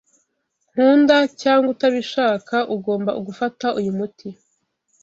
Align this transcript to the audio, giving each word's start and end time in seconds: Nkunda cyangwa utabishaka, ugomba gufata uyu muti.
Nkunda 0.71 1.17
cyangwa 1.41 1.67
utabishaka, 1.73 2.55
ugomba 2.75 3.11
gufata 3.25 3.65
uyu 3.79 3.91
muti. 3.97 4.29